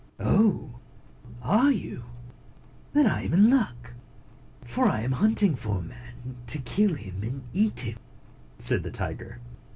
"Oh! 0.19 0.79
Are 1.43 1.71
you? 1.71 2.05
Then 2.91 3.05
I 3.05 3.21
am 3.25 3.33
in 3.35 3.51
luck; 3.51 3.93
for 4.63 4.87
I 4.87 5.01
am 5.01 5.11
hunting 5.11 5.53
for 5.55 5.77
a 5.77 5.81
man, 5.83 6.37
to 6.47 6.57
kill 6.57 6.95
him 6.95 7.21
and 7.21 7.43
eat 7.53 7.81
him," 7.81 7.99
said 8.57 8.81
the 8.81 8.89
tiger. 8.89 9.39